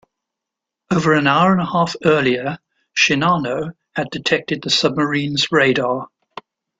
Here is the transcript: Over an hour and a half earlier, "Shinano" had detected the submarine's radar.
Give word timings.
Over 0.91 1.13
an 1.13 1.27
hour 1.27 1.51
and 1.51 1.61
a 1.61 1.65
half 1.67 1.95
earlier, 2.05 2.57
"Shinano" 2.97 3.73
had 3.93 4.09
detected 4.09 4.63
the 4.63 4.71
submarine's 4.71 5.51
radar. 5.51 6.07